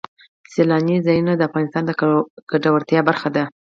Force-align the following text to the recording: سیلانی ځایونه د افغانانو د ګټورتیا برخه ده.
سیلانی 0.53 0.97
ځایونه 1.05 1.33
د 1.35 1.41
افغانانو 1.49 1.87
د 1.87 1.91
ګټورتیا 2.51 3.01
برخه 3.09 3.27
ده. 3.35 3.43